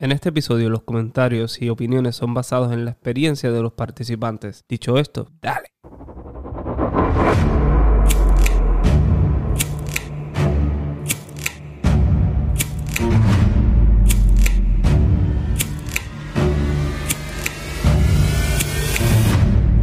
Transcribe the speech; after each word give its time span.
En 0.00 0.10
este 0.10 0.30
episodio 0.30 0.70
los 0.70 0.82
comentarios 0.82 1.62
y 1.62 1.68
opiniones 1.68 2.16
son 2.16 2.34
basados 2.34 2.72
en 2.72 2.84
la 2.84 2.90
experiencia 2.90 3.52
de 3.52 3.62
los 3.62 3.74
participantes. 3.74 4.64
Dicho 4.68 4.98
esto, 4.98 5.30
dale. 5.40 5.68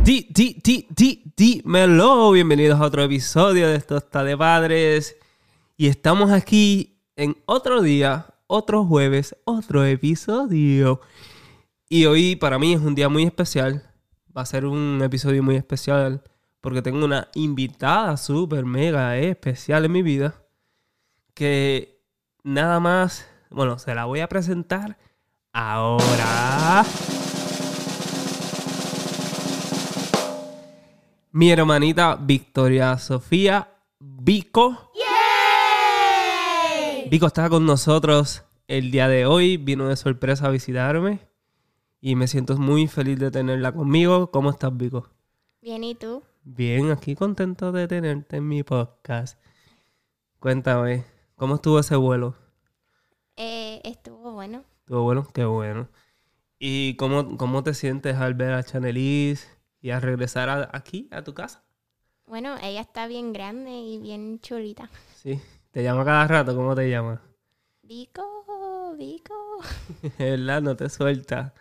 Di, 0.03 0.27
di, 0.29 0.59
di, 0.61 0.87
di, 0.89 1.23
dímelo. 1.37 2.31
Bienvenidos 2.31 2.81
a 2.81 2.83
otro 2.83 3.01
episodio 3.03 3.69
de 3.69 3.77
Esto 3.77 3.95
está 3.95 4.25
de 4.25 4.35
Padres. 4.35 5.15
Y 5.77 5.87
estamos 5.87 6.31
aquí 6.31 6.99
en 7.15 7.37
otro 7.45 7.81
día, 7.81 8.25
otro 8.53 8.83
jueves, 8.83 9.33
otro 9.45 9.85
episodio. 9.85 10.99
Y 11.87 12.05
hoy 12.05 12.35
para 12.35 12.59
mí 12.59 12.73
es 12.73 12.81
un 12.81 12.95
día 12.95 13.07
muy 13.07 13.23
especial. 13.23 13.89
Va 14.35 14.41
a 14.41 14.45
ser 14.45 14.65
un 14.65 14.99
episodio 15.01 15.41
muy 15.41 15.55
especial 15.55 16.21
porque 16.59 16.81
tengo 16.81 17.05
una 17.05 17.29
invitada 17.33 18.17
súper 18.17 18.65
mega 18.65 19.17
especial 19.17 19.85
en 19.85 19.93
mi 19.93 20.01
vida. 20.01 20.43
Que 21.33 22.03
nada 22.43 22.81
más, 22.81 23.25
bueno, 23.49 23.79
se 23.79 23.95
la 23.95 24.03
voy 24.03 24.19
a 24.19 24.27
presentar 24.27 24.97
ahora. 25.53 26.83
Mi 31.31 31.51
hermanita 31.51 32.17
Victoria 32.17 32.97
Sofía 32.97 33.69
Vico. 33.97 34.91
Vico 37.11 37.27
está 37.27 37.49
con 37.49 37.65
nosotros 37.65 38.45
el 38.69 38.89
día 38.89 39.09
de 39.09 39.25
hoy. 39.25 39.57
Vino 39.57 39.89
de 39.89 39.97
sorpresa 39.97 40.47
a 40.47 40.49
visitarme. 40.49 41.19
Y 41.99 42.15
me 42.15 42.25
siento 42.27 42.55
muy 42.57 42.87
feliz 42.87 43.19
de 43.19 43.29
tenerla 43.31 43.73
conmigo. 43.73 44.31
¿Cómo 44.31 44.49
estás, 44.49 44.75
Vico? 44.77 45.09
Bien, 45.61 45.83
¿y 45.83 45.93
tú? 45.93 46.23
Bien, 46.43 46.89
aquí 46.89 47.15
contento 47.15 47.73
de 47.73 47.89
tenerte 47.89 48.37
en 48.37 48.47
mi 48.47 48.63
podcast. 48.63 49.37
Cuéntame, 50.39 51.03
¿cómo 51.35 51.55
estuvo 51.55 51.79
ese 51.79 51.97
vuelo? 51.97 52.33
Eh, 53.35 53.81
estuvo 53.83 54.31
bueno. 54.31 54.63
¿Estuvo 54.79 55.03
bueno? 55.03 55.27
Qué 55.33 55.43
bueno. 55.43 55.89
¿Y 56.59 56.95
cómo, 56.95 57.35
cómo 57.37 57.61
te 57.61 57.73
sientes 57.73 58.15
al 58.15 58.35
ver 58.35 58.53
a 58.53 58.63
Chanelis 58.63 59.49
y 59.81 59.89
a 59.89 59.99
regresar 59.99 60.47
a- 60.47 60.69
aquí, 60.71 61.09
a 61.11 61.23
tu 61.25 61.33
casa? 61.33 61.63
Bueno, 62.25 62.55
ella 62.63 62.79
está 62.79 63.07
bien 63.07 63.33
grande 63.33 63.71
y 63.71 63.99
bien 63.99 64.39
chulita. 64.39 64.89
Sí. 65.17 65.41
¿Te 65.71 65.83
llama 65.83 66.03
cada 66.03 66.27
rato? 66.27 66.53
¿Cómo 66.53 66.75
te 66.75 66.89
llama? 66.89 67.21
Vico, 67.81 68.93
Vico. 68.97 69.33
¿Verdad? 70.19 70.61
No 70.61 70.75
te 70.75 70.89
suelta. 70.89 71.53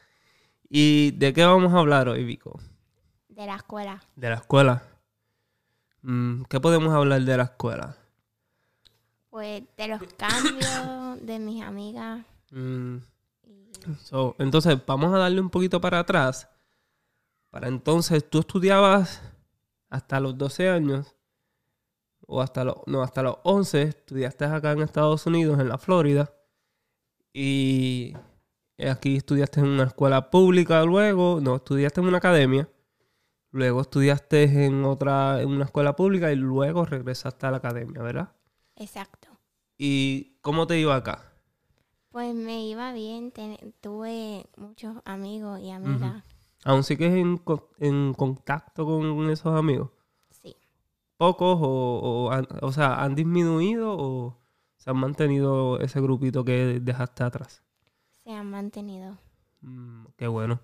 ¿Y 0.68 1.12
de 1.12 1.32
qué 1.32 1.44
vamos 1.44 1.72
a 1.72 1.78
hablar 1.78 2.08
hoy, 2.08 2.24
Vico? 2.24 2.58
De 3.28 3.46
la 3.46 3.54
escuela. 3.54 4.02
De 4.16 4.28
la 4.28 4.34
escuela. 4.34 4.82
Mm, 6.02 6.42
¿Qué 6.42 6.58
podemos 6.58 6.92
hablar 6.92 7.22
de 7.22 7.36
la 7.36 7.44
escuela? 7.44 7.96
Pues 9.30 9.62
de 9.76 9.88
los 9.88 10.02
cambios 10.14 11.24
de 11.24 11.38
mis 11.38 11.62
amigas. 11.62 12.24
Mm, 12.50 12.96
so, 14.02 14.34
entonces, 14.40 14.76
vamos 14.84 15.14
a 15.14 15.18
darle 15.18 15.40
un 15.40 15.50
poquito 15.50 15.80
para 15.80 16.00
atrás. 16.00 16.48
Para 17.50 17.68
entonces, 17.68 18.28
tú 18.28 18.40
estudiabas 18.40 19.22
hasta 19.88 20.18
los 20.18 20.36
12 20.36 20.68
años. 20.68 21.14
O 22.32 22.40
hasta 22.40 22.62
los, 22.64 22.76
no, 22.86 23.02
hasta 23.02 23.22
los 23.22 23.36
11. 23.42 23.82
Estudiaste 23.82 24.44
acá 24.44 24.72
en 24.72 24.82
Estados 24.82 25.26
Unidos, 25.26 25.58
en 25.58 25.68
la 25.68 25.78
Florida. 25.78 26.32
Y 27.32 28.14
aquí 28.78 29.16
estudiaste 29.16 29.60
en 29.60 29.66
una 29.66 29.84
escuela 29.84 30.30
pública 30.30 30.82
luego. 30.84 31.40
No, 31.40 31.56
estudiaste 31.56 32.00
en 32.00 32.06
una 32.08 32.18
academia. 32.18 32.68
Luego 33.52 33.80
estudiaste 33.80 34.64
en 34.64 34.84
otra, 34.84 35.40
en 35.42 35.48
una 35.48 35.64
escuela 35.64 35.96
pública 35.96 36.30
y 36.30 36.36
luego 36.36 36.84
regresaste 36.84 37.46
a 37.46 37.50
la 37.50 37.56
academia, 37.56 38.00
¿verdad? 38.00 38.32
Exacto. 38.76 39.28
¿Y 39.76 40.36
cómo 40.40 40.66
te 40.66 40.78
iba 40.78 40.94
acá? 40.94 41.32
Pues 42.10 42.34
me 42.34 42.64
iba 42.66 42.92
bien. 42.92 43.32
ten- 43.32 43.74
tuve 43.80 44.46
muchos 44.56 44.96
amigos 45.04 45.60
y 45.60 45.70
amigas. 45.70 46.24
¿Aún 46.64 46.84
sigues 46.84 47.12
en, 47.14 47.40
en 47.78 48.14
contacto 48.14 48.84
con 48.84 49.30
esos 49.30 49.56
amigos? 49.58 49.90
¿Pocos 51.22 51.58
o, 51.62 51.72
o, 52.08 52.32
han- 52.32 52.48
o 52.62 52.72
sea, 52.72 53.02
han 53.04 53.14
disminuido 53.14 53.86
o 54.06 54.38
se 54.78 54.90
han 54.90 54.96
mantenido 55.04 55.78
ese 55.86 56.00
grupito 56.00 56.44
que 56.44 56.80
dejaste 56.80 57.22
atrás? 57.24 57.62
Se 58.22 58.30
han 58.30 58.50
mantenido. 58.50 59.18
Mm, 59.62 60.06
qué 60.16 60.26
bueno. 60.28 60.60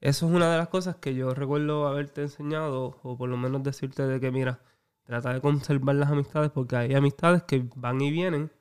Eso 0.00 0.26
es 0.28 0.32
una 0.34 0.50
de 0.52 0.58
las 0.58 0.68
cosas 0.68 0.96
que 0.96 1.14
yo 1.14 1.34
recuerdo 1.34 1.88
haberte 1.88 2.22
enseñado, 2.22 2.98
o 3.02 3.18
por 3.18 3.28
lo 3.30 3.36
menos 3.38 3.62
decirte 3.64 4.06
de 4.06 4.20
que, 4.20 4.30
mira, 4.32 4.60
trata 5.04 5.32
de 5.34 5.40
conservar 5.42 5.96
las 5.96 6.10
amistades 6.12 6.50
porque 6.52 6.76
hay 6.76 6.94
amistades 6.94 7.42
que 7.44 7.68
van 7.76 8.00
y 8.00 8.10
vienen 8.12 8.52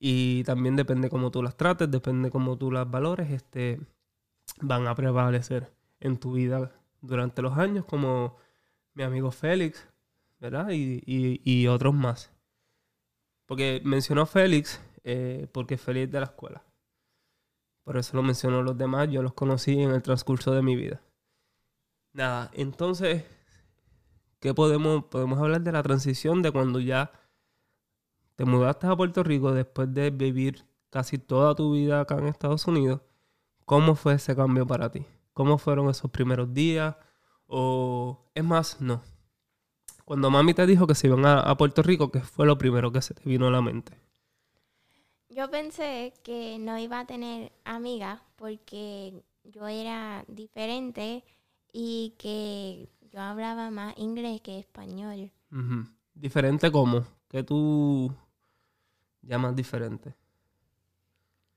y 0.00 0.44
también 0.44 0.76
depende 0.76 1.10
cómo 1.10 1.30
tú 1.32 1.42
las 1.42 1.56
trates, 1.56 1.90
depende 1.90 2.30
cómo 2.30 2.58
tú 2.58 2.70
las 2.72 2.90
valores, 2.90 3.30
este, 3.30 3.80
van 4.62 4.86
a 4.88 4.94
prevalecer 4.94 5.72
en 6.00 6.18
tu 6.18 6.32
vida 6.34 6.72
durante 7.02 7.42
los 7.42 7.58
años, 7.58 7.84
como 7.86 8.36
mi 8.94 9.04
amigo 9.04 9.30
Félix, 9.32 9.88
¿verdad? 10.38 10.68
Y, 10.70 11.02
y- 11.06 11.66
otros 11.68 11.94
más. 11.94 12.32
Porque 13.46 13.80
mencionó 13.84 14.26
Félix, 14.26 14.80
eh, 15.04 15.46
porque 15.52 15.78
Félix 15.78 16.10
de 16.12 16.20
la 16.20 16.26
escuela. 16.26 16.62
Por 17.84 17.96
eso 17.96 18.16
lo 18.16 18.22
mencionó 18.22 18.62
los 18.62 18.76
demás, 18.76 19.08
yo 19.10 19.22
los 19.22 19.32
conocí 19.32 19.80
en 19.80 19.90
el 19.92 20.02
transcurso 20.02 20.52
de 20.52 20.62
mi 20.62 20.76
vida. 20.76 21.00
Nada, 22.12 22.50
entonces, 22.54 23.24
¿qué 24.40 24.54
podemos, 24.54 25.04
podemos 25.04 25.38
hablar 25.38 25.60
de 25.62 25.72
la 25.72 25.82
transición 25.82 26.42
de 26.42 26.50
cuando 26.50 26.80
ya 26.80 27.10
te 28.36 28.44
mudaste 28.44 28.86
a 28.86 28.96
Puerto 28.96 29.22
Rico 29.22 29.52
después 29.52 29.92
de 29.92 30.10
vivir 30.10 30.64
casi 30.90 31.18
toda 31.18 31.54
tu 31.54 31.72
vida 31.72 32.00
acá 32.00 32.16
en 32.18 32.26
Estados 32.28 32.66
Unidos? 32.66 33.00
¿Cómo 33.64 33.94
fue 33.96 34.14
ese 34.14 34.36
cambio 34.36 34.66
para 34.66 34.90
ti? 34.90 35.06
¿Cómo 35.34 35.58
fueron 35.58 35.88
esos 35.90 36.10
primeros 36.10 36.52
días? 36.54 36.96
O, 37.46 38.30
es 38.34 38.44
más, 38.44 38.80
no. 38.80 39.02
Cuando 40.06 40.30
mami 40.30 40.54
te 40.54 40.66
dijo 40.66 40.86
que 40.86 40.94
se 40.94 41.08
iban 41.08 41.26
a, 41.26 41.40
a 41.40 41.56
Puerto 41.56 41.82
Rico, 41.82 42.12
¿qué 42.12 42.20
fue 42.20 42.46
lo 42.46 42.56
primero 42.56 42.92
que 42.92 43.02
se 43.02 43.12
te 43.12 43.28
vino 43.28 43.48
a 43.48 43.50
la 43.50 43.60
mente? 43.60 43.92
Yo 45.28 45.50
pensé 45.50 46.14
que 46.22 46.58
no 46.60 46.78
iba 46.78 47.00
a 47.00 47.06
tener 47.06 47.50
amigas 47.64 48.22
porque 48.36 49.24
yo 49.42 49.66
era 49.66 50.24
diferente 50.28 51.24
y 51.72 52.14
que 52.18 52.88
yo 53.10 53.20
hablaba 53.20 53.72
más 53.72 53.98
inglés 53.98 54.40
que 54.42 54.60
español. 54.60 55.32
Diferente 56.14 56.70
cómo? 56.70 57.04
¿Qué 57.28 57.42
tú 57.42 58.14
llamas 59.22 59.56
diferente? 59.56 60.14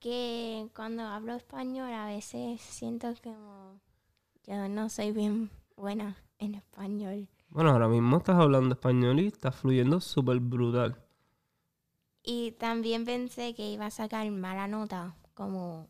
Que 0.00 0.68
cuando 0.74 1.04
hablo 1.04 1.34
español 1.34 1.92
a 1.92 2.06
veces 2.06 2.60
siento 2.60 3.14
que 3.14 3.30
como 3.30 3.78
yo 4.42 4.68
no 4.68 4.88
soy 4.88 5.12
bien 5.12 5.50
buena 5.76 6.16
en 6.40 6.56
español. 6.56 7.28
Bueno, 7.50 7.70
ahora 7.70 7.86
mismo 7.86 8.16
estás 8.16 8.36
hablando 8.40 8.74
español 8.74 9.20
y 9.20 9.28
estás 9.28 9.54
fluyendo 9.54 10.00
súper 10.00 10.40
brutal. 10.40 10.96
Y 12.22 12.52
también 12.52 13.04
pensé 13.04 13.54
que 13.54 13.70
iba 13.70 13.84
a 13.84 13.90
sacar 13.90 14.30
mala 14.30 14.66
nota 14.66 15.14
como, 15.34 15.86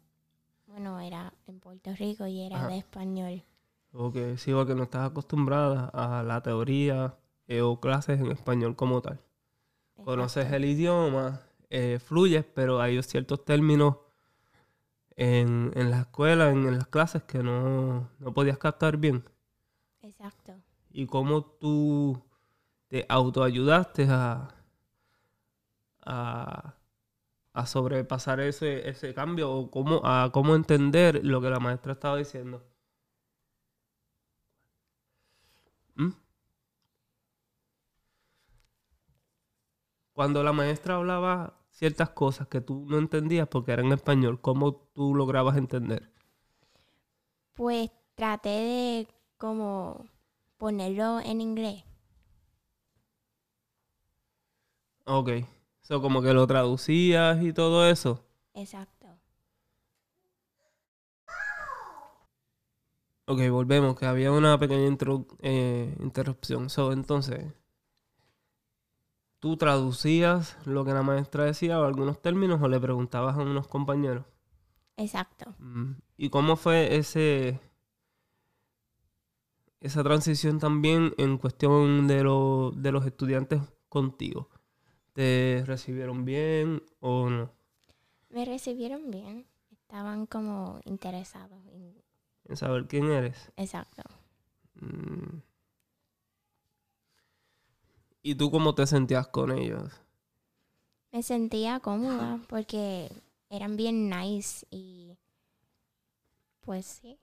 bueno, 0.66 1.00
era 1.00 1.34
en 1.47 1.60
Puerto 1.60 1.94
Rico 1.94 2.26
y 2.26 2.41
era 2.43 2.59
Ajá. 2.59 2.69
de 2.69 2.78
español. 2.78 3.44
O 3.93 4.12
que 4.12 4.37
sí, 4.38 4.53
porque 4.53 4.75
no 4.75 4.84
estás 4.84 5.09
acostumbrada 5.10 5.91
a 5.93 6.22
la 6.25 6.43
teoría 6.43 7.16
eh, 7.47 7.60
o 7.62 7.78
clases 7.81 8.20
en 8.20 8.31
español 8.32 8.75
como 8.76 9.00
tal. 9.03 9.20
Conoces 10.04 10.53
el 10.53 10.65
idioma, 10.66 11.43
eh, 11.70 11.99
fluyes, 12.00 12.44
pero 12.54 12.81
hay 12.81 13.03
ciertos 13.03 13.44
términos 13.44 13.97
en, 15.16 15.70
en 15.76 15.90
la 15.90 16.00
escuela, 16.00 16.50
en, 16.50 16.67
en 16.67 16.75
las 16.79 16.87
clases 16.88 17.23
que 17.23 17.43
no, 17.43 18.08
no 18.19 18.34
podías 18.34 18.58
captar 18.58 18.96
bien. 18.96 19.25
Exacto. 20.02 20.62
Y 20.90 21.06
cómo 21.06 21.44
tú 21.44 22.22
te 22.88 23.06
autoayudaste 23.08 24.06
a, 24.10 24.48
a, 26.02 26.75
a 27.52 27.66
sobrepasar 27.66 28.40
ese, 28.40 28.88
ese 28.88 29.14
cambio 29.14 29.50
o 29.52 29.70
cómo, 29.70 30.00
a 30.04 30.31
cómo 30.32 30.54
entender 30.54 31.25
lo 31.25 31.40
que 31.40 31.50
la 31.50 31.60
maestra 31.60 31.92
estaba 31.92 32.16
diciendo. 32.16 32.64
¿Mm? 35.94 36.10
Cuando 40.12 40.43
la 40.43 40.52
maestra 40.52 40.96
hablaba 40.96 41.54
ciertas 41.70 42.10
cosas 42.10 42.48
que 42.48 42.60
tú 42.60 42.84
no 42.88 42.98
entendías 42.98 43.48
porque 43.48 43.72
eran 43.72 43.86
en 43.86 43.93
español, 43.93 44.40
¿cómo 44.40 44.75
tú 44.93 45.14
lograbas 45.14 45.56
entender? 45.56 46.10
Pues 47.54 47.90
traté 48.14 48.48
de 48.50 49.08
como 49.38 50.06
ponerlo 50.60 51.20
en 51.20 51.40
inglés. 51.40 51.84
Ok. 55.06 55.30
So, 55.80 56.02
como 56.02 56.20
que 56.20 56.34
lo 56.34 56.46
traducías 56.46 57.42
y 57.42 57.52
todo 57.54 57.88
eso. 57.88 58.22
Exacto. 58.52 59.06
Ok, 63.24 63.40
volvemos, 63.50 63.98
que 63.98 64.04
había 64.04 64.32
una 64.32 64.58
pequeña 64.58 64.94
eh, 65.40 65.96
interrupción. 65.98 66.68
So, 66.68 66.92
entonces, 66.92 67.54
¿tú 69.38 69.56
traducías 69.56 70.58
lo 70.66 70.84
que 70.84 70.92
la 70.92 71.02
maestra 71.02 71.44
decía 71.44 71.80
o 71.80 71.84
algunos 71.84 72.20
términos 72.20 72.60
o 72.60 72.68
le 72.68 72.78
preguntabas 72.78 73.36
a 73.36 73.40
unos 73.40 73.66
compañeros? 73.66 74.26
Exacto. 74.98 75.54
Mm. 75.58 75.92
¿Y 76.18 76.28
cómo 76.28 76.56
fue 76.56 76.96
ese, 76.96 77.60
esa 79.81 80.03
transición 80.03 80.59
también 80.59 81.15
en 81.19 81.38
cuestión 81.38 82.06
de, 82.06 82.23
lo- 82.23 82.73
de 82.75 82.93
los 82.93 83.06
estudiantes 83.06 83.61
contigo? 83.88 84.49
¿Te 85.12 85.62
recibieron 85.67 86.25
bien 86.25 86.82
o 87.00 87.29
no? 87.31 87.50
Me 88.31 88.44
recibieron 88.44 89.11
bien. 89.11 89.47
Estaban 89.73 90.27
como 90.27 90.81
interesados. 90.85 91.59
en- 91.73 92.00
En 92.44 92.56
saber 92.56 92.87
quién 92.87 93.11
eres. 93.11 93.50
Exacto. 93.56 94.03
Mm. 94.75 95.38
¿Y 98.23 98.35
tú 98.35 98.50
cómo 98.50 98.75
te 98.75 98.87
sentías 98.87 99.29
con 99.29 99.50
ellos? 99.56 99.91
Me 101.12 101.23
sentía 101.23 101.81
cómoda 101.81 102.41
porque 102.49 103.11
eran 103.49 103.77
bien 103.77 104.09
nice 104.11 104.67
y 104.71 105.17
pues 106.61 106.87
sí. 106.87 107.19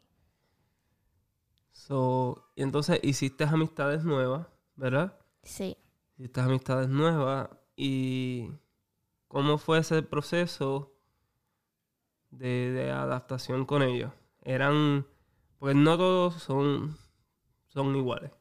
So, 1.77 2.43
y 2.55 2.63
entonces 2.63 2.99
hiciste 3.03 3.43
amistades 3.43 4.03
nuevas, 4.03 4.47
¿verdad? 4.75 5.15
Sí. 5.43 5.77
Hiciste 6.17 6.41
amistades 6.41 6.89
nuevas 6.89 7.49
y 7.75 8.49
¿cómo 9.27 9.59
fue 9.59 9.77
ese 9.79 10.01
proceso 10.01 10.91
de, 12.31 12.71
de 12.71 12.91
adaptación 12.91 13.65
con 13.65 13.83
ellos? 13.83 14.11
Eran, 14.43 15.05
pues 15.59 15.75
no 15.75 15.97
todos 15.97 16.41
son, 16.41 16.97
son 17.67 17.95
iguales. 17.95 18.31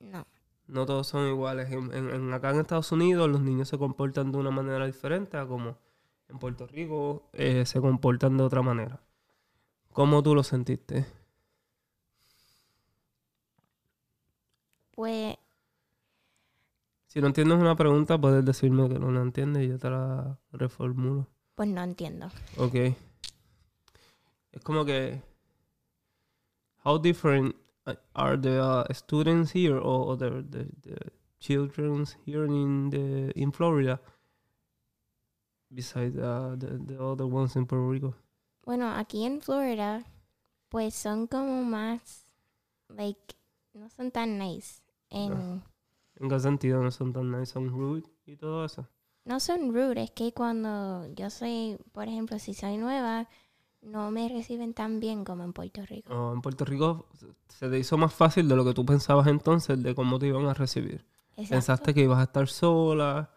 No. 0.00 0.26
No 0.66 0.84
todos 0.84 1.06
son 1.06 1.28
iguales. 1.28 1.70
En, 1.70 1.92
en- 1.94 2.10
en- 2.10 2.32
acá 2.34 2.50
en 2.50 2.58
Estados 2.60 2.90
Unidos 2.92 3.30
los 3.30 3.40
niños 3.40 3.68
se 3.68 3.78
comportan 3.78 4.32
de 4.32 4.38
una 4.38 4.50
manera 4.50 4.84
diferente 4.84 5.36
a 5.36 5.46
como 5.46 5.78
en 6.28 6.38
Puerto 6.40 6.66
Rico 6.66 7.30
eh, 7.32 7.64
se 7.64 7.80
comportan 7.80 8.36
de 8.36 8.42
otra 8.42 8.62
manera. 8.62 9.00
¿Cómo 9.92 10.22
tú 10.24 10.34
lo 10.34 10.42
sentiste? 10.42 11.06
Pues 14.98 15.36
Si 17.06 17.20
no 17.20 17.28
entiendes 17.28 17.56
una 17.56 17.76
pregunta, 17.76 18.20
puedes 18.20 18.44
decirme 18.44 18.88
que 18.88 18.98
no 18.98 19.12
la 19.12 19.22
entiendes 19.22 19.62
y 19.62 19.68
yo 19.68 19.78
te 19.78 19.88
la 19.88 20.36
reformulo. 20.50 21.28
pues 21.54 21.68
no 21.68 21.84
entiendo. 21.84 22.26
Ok. 22.56 22.74
Es 24.50 24.60
como 24.64 24.84
que... 24.84 25.22
How 26.84 26.98
different 26.98 27.54
are 28.12 28.36
the 28.36 28.60
uh, 28.60 28.92
students 28.92 29.52
here 29.54 29.76
or, 29.76 30.10
or 30.10 30.16
the, 30.18 30.42
the, 30.42 30.64
the 30.82 30.96
children 31.38 32.04
here 32.26 32.46
in 32.46 32.90
the 32.90 33.30
in 33.40 33.52
Florida 33.52 34.00
besides 35.72 36.16
uh, 36.16 36.56
the, 36.58 36.76
the 36.86 37.00
other 37.00 37.26
ones 37.26 37.54
in 37.54 37.66
Puerto 37.66 37.88
Rico? 37.88 38.16
Bueno, 38.64 38.88
aquí 38.96 39.24
en 39.24 39.40
Florida, 39.42 40.04
pues 40.68 40.96
son 40.96 41.28
como 41.28 41.62
más, 41.62 42.24
like, 42.88 43.36
no 43.74 43.88
son 43.90 44.10
tan 44.10 44.38
nice. 44.40 44.82
En, 45.10 45.62
¿En 46.16 46.28
qué 46.28 46.40
sentido 46.40 46.82
no 46.82 46.90
son 46.90 47.12
tan 47.12 47.30
nice? 47.30 47.46
¿Son 47.46 47.68
rude 47.68 48.04
y 48.26 48.36
todo 48.36 48.64
eso? 48.64 48.88
no 49.28 49.40
son 49.40 49.74
rude, 49.74 50.04
es 50.04 50.10
que 50.10 50.32
cuando 50.32 51.06
yo 51.14 51.28
soy, 51.28 51.78
por 51.92 52.08
ejemplo, 52.08 52.38
si 52.38 52.54
soy 52.54 52.78
nueva, 52.78 53.28
no 53.82 54.10
me 54.10 54.26
reciben 54.28 54.72
tan 54.72 55.00
bien 55.00 55.24
como 55.24 55.44
en 55.44 55.52
Puerto 55.52 55.84
Rico. 55.84 56.12
O 56.12 56.32
en 56.32 56.40
Puerto 56.40 56.64
Rico 56.64 57.06
se 57.48 57.68
te 57.68 57.78
hizo 57.78 57.98
más 57.98 58.12
fácil 58.12 58.48
de 58.48 58.56
lo 58.56 58.64
que 58.64 58.72
tú 58.72 58.86
pensabas 58.86 59.26
entonces 59.26 59.80
de 59.82 59.94
cómo 59.94 60.18
te 60.18 60.28
iban 60.28 60.46
a 60.46 60.54
recibir. 60.54 61.04
Exacto. 61.32 61.50
Pensaste 61.50 61.94
que 61.94 62.02
ibas 62.02 62.18
a 62.18 62.22
estar 62.22 62.48
sola, 62.48 63.30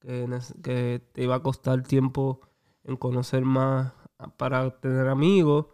que, 0.00 0.26
que 0.62 1.02
te 1.12 1.22
iba 1.22 1.34
a 1.34 1.42
costar 1.42 1.82
tiempo 1.82 2.40
en 2.82 2.96
conocer 2.96 3.44
más 3.44 3.92
para 4.38 4.70
tener 4.80 5.06
amigos 5.06 5.66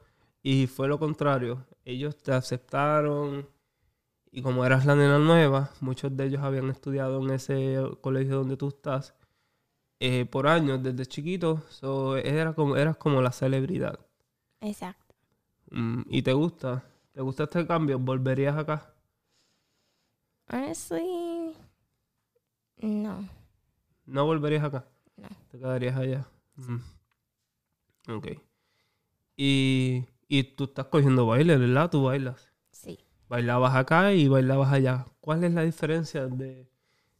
y 0.43 0.67
fue 0.67 0.89
lo 0.89 0.99
contrario. 0.99 1.65
Ellos 1.85 2.17
te 2.17 2.33
aceptaron 2.33 3.49
y 4.33 4.41
como 4.41 4.65
eras 4.65 4.87
la 4.87 4.97
nena 4.97 5.19
nueva, 5.19 5.71
muchos 5.81 6.17
de 6.17 6.25
ellos 6.25 6.43
habían 6.43 6.71
estudiado 6.71 7.23
en 7.23 7.31
ese 7.31 7.77
colegio 8.01 8.37
donde 8.37 8.57
tú 8.57 8.69
estás 8.69 9.15
eh, 10.01 10.25
por 10.25 10.49
años, 10.49 10.83
desde 10.83 11.05
chiquito, 11.05 11.63
so, 11.69 12.17
era 12.17 12.55
como, 12.55 12.77
eras 12.77 12.97
como 12.97 13.21
la 13.21 13.31
celebridad. 13.31 14.01
Exacto. 14.63 15.15
Mm, 15.71 16.03
¿Y 16.09 16.23
te 16.23 16.33
gusta? 16.33 16.83
¿Te 17.13 17.21
gusta 17.21 17.45
este 17.45 17.67
cambio? 17.67 17.99
¿Volverías 17.99 18.57
acá? 18.57 18.95
Honestly, 20.49 21.55
no. 22.79 23.29
¿No 24.07 24.25
volverías 24.25 24.65
acá? 24.65 24.87
No. 25.19 25.29
¿Te 25.51 25.59
quedarías 25.59 25.97
allá? 25.97 26.27
Mm. 26.57 28.13
Ok. 28.17 28.29
Y, 29.37 30.07
y 30.27 30.43
tú 30.43 30.65
estás 30.65 30.87
cogiendo 30.87 31.27
baile, 31.27 31.59
¿verdad? 31.59 31.91
Tú 31.91 32.05
bailas. 32.05 32.51
Sí. 32.71 32.99
Bailabas 33.33 33.75
acá 33.75 34.13
y 34.13 34.29
bailabas 34.29 34.71
allá. 34.71 35.07
¿Cuál 35.23 35.43
es 35.45 35.55
la 35.55 35.63
diferencia 35.63 36.27
de, 36.27 36.69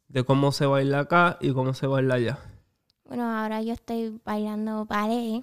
de 0.09 0.25
cómo 0.25 0.53
se 0.53 0.67
baila 0.67 0.99
acá 0.99 1.39
y 1.41 1.55
cómo 1.55 1.73
se 1.73 1.87
baila 1.87 2.17
allá? 2.17 2.39
Bueno, 3.07 3.25
ahora 3.25 3.63
yo 3.63 3.73
estoy 3.73 4.21
bailando 4.23 4.85
ballet, 4.85 5.43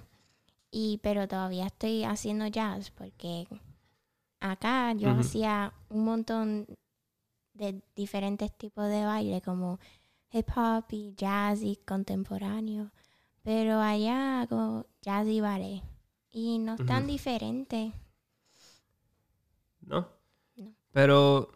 y, 0.69 0.99
pero 1.01 1.27
todavía 1.27 1.65
estoy 1.65 2.03
haciendo 2.03 2.45
jazz 2.45 2.91
porque 2.91 3.47
acá 4.39 4.93
yo 4.93 5.09
hacía 5.09 5.73
un 5.89 6.05
montón 6.05 6.67
de 7.55 7.81
diferentes 7.95 8.55
tipos 8.55 8.87
de 8.89 9.05
baile 9.05 9.41
como 9.41 9.79
hip 10.31 10.49
hop 10.55 10.85
y 10.91 11.15
jazz 11.15 11.63
y 11.63 11.77
contemporáneo, 11.77 12.91
pero 13.41 13.79
allá 13.79 14.41
hago 14.41 14.85
jazz 15.01 15.25
y 15.25 15.41
ballet 15.41 15.81
y 16.29 16.59
no 16.59 16.75
es 16.75 16.85
tan 16.85 17.07
diferente. 17.07 17.91
¿No? 19.81 20.18
Pero 20.91 21.49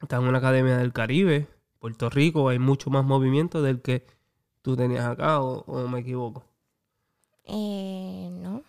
estás 0.00 0.20
en 0.20 0.28
una 0.28 0.38
academia 0.38 0.76
del 0.78 0.92
Caribe, 0.92 1.48
Puerto 1.78 2.10
Rico, 2.10 2.48
hay 2.48 2.58
mucho 2.58 2.90
más 2.90 3.04
movimiento 3.04 3.62
del 3.62 3.80
que 3.82 4.06
tú 4.62 4.76
tenías 4.76 5.06
acá, 5.06 5.40
o, 5.40 5.60
o 5.66 5.88
me 5.88 6.00
equivoco. 6.00 6.44
Eh, 7.44 8.28
no, 8.32 8.62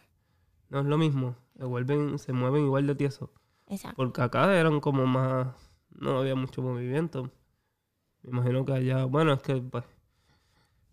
No 0.69 0.79
es 0.79 0.85
lo 0.85 0.97
mismo. 0.97 1.35
Se 1.57 1.65
vuelven, 1.65 2.17
se 2.19 2.31
mueven 2.33 2.63
igual 2.65 2.87
de 2.87 2.95
tiesos. 2.95 3.29
exacto. 3.67 3.95
Porque 3.97 4.21
acá 4.21 4.55
eran 4.57 4.79
como 4.79 5.05
más. 5.05 5.47
No 5.89 6.19
había 6.19 6.35
mucho 6.35 6.61
movimiento. 6.61 7.29
Me 8.21 8.29
imagino 8.31 8.63
que 8.65 8.73
allá. 8.73 9.03
Bueno, 9.05 9.33
es 9.33 9.41
que 9.41 9.55
pues. 9.57 9.83